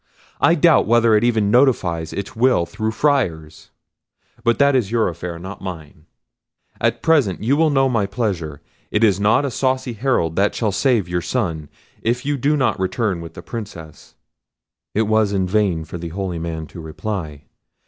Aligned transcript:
I 0.39 0.55
doubt 0.55 0.87
whether 0.87 1.13
it 1.13 1.23
even 1.23 1.51
notifies 1.51 2.11
its 2.11 2.35
will 2.35 2.65
through 2.65 2.89
Friars—but 2.89 4.57
that 4.57 4.75
is 4.75 4.89
your 4.89 5.07
affair, 5.09 5.37
not 5.37 5.61
mine. 5.61 6.07
At 6.79 7.03
present 7.03 7.43
you 7.43 7.55
know 7.69 7.87
my 7.87 8.07
pleasure; 8.07 8.53
and 8.53 8.61
it 8.89 9.03
is 9.03 9.19
not 9.19 9.45
a 9.45 9.51
saucy 9.51 9.93
Herald 9.93 10.35
that 10.37 10.55
shall 10.55 10.71
save 10.71 11.07
your 11.07 11.21
son, 11.21 11.69
if 12.01 12.25
you 12.25 12.35
do 12.35 12.57
not 12.57 12.79
return 12.79 13.21
with 13.21 13.35
the 13.35 13.43
Princess." 13.43 14.15
It 14.95 15.03
was 15.03 15.33
in 15.33 15.45
vain 15.47 15.85
for 15.85 15.99
the 15.99 16.09
holy 16.09 16.39
man 16.39 16.65
to 16.65 16.79
reply. 16.81 17.43